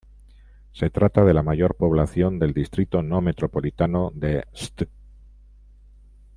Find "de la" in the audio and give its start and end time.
1.23-1.43